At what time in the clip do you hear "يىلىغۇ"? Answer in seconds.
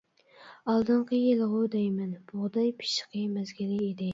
1.19-1.61